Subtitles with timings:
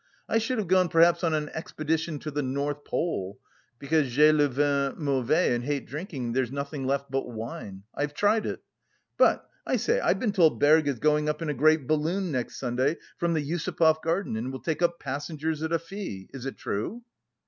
[0.27, 3.37] I should have gone perhaps on an expedition to the North Pole,
[3.77, 7.83] because j'ai le vin mauvais and hate drinking, and there's nothing left but wine.
[7.93, 8.63] I have tried it.
[9.19, 12.57] But, I say, I've been told Berg is going up in a great balloon next
[12.59, 16.29] Sunday from the Yusupov Garden and will take up passengers at a fee.
[16.33, 17.03] Is it true?"